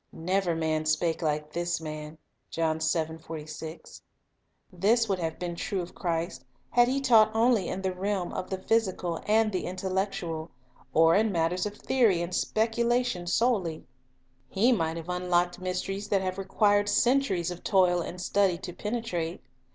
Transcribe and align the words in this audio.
"Never 0.11 0.55
man 0.55 0.85
spake 0.85 1.21
like 1.21 1.53
this 1.53 1.79
Man." 1.79 2.17
1 2.57 2.79
This 4.73 5.07
would 5.07 5.19
have 5.19 5.37
been 5.37 5.55
true 5.55 5.81
of 5.81 5.93
Christ 5.93 6.43
had 6.71 6.87
He 6.87 6.99
taught 6.99 7.29
only 7.35 7.67
in 7.67 7.83
the 7.83 7.93
realm 7.93 8.33
of 8.33 8.49
the 8.49 8.57
physical 8.57 9.21
and 9.27 9.51
the 9.51 9.67
intellectual, 9.67 10.49
or 10.91 11.13
in 11.13 11.31
mat 11.31 11.51
ters 11.51 11.67
of 11.67 11.77
theory 11.77 12.19
and 12.19 12.33
speculation 12.33 13.27
solely. 13.27 13.85
He 14.49 14.71
might 14.71 14.97
have 14.97 15.07
unlocked 15.07 15.59
mysteries 15.61 16.07
that 16.07 16.23
have 16.23 16.39
required 16.39 16.89
centuries 16.89 17.51
of 17.51 17.63
toil 17.63 18.01
and 18.01 18.19
study 18.19 18.57
to 18.57 18.73
penetrate. 18.73 19.43